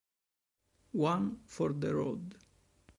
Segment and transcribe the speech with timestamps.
[0.93, 2.33] One for the Road